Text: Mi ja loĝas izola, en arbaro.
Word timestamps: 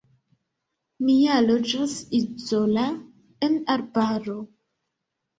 Mi 1.09 1.17
ja 1.17 1.35
loĝas 1.49 1.93
izola, 2.19 2.85
en 3.49 3.59
arbaro. 3.75 4.39